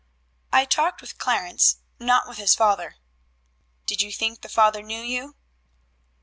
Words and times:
"I 0.51 0.65
talked 0.65 0.99
with 0.99 1.19
Clarence, 1.19 1.77
not 1.99 2.27
with 2.27 2.39
his 2.39 2.55
father." 2.55 2.95
"Did 3.85 4.01
you 4.01 4.11
think 4.11 4.41
the 4.41 4.49
father 4.49 4.81
knew 4.81 5.03
you?" 5.03 5.35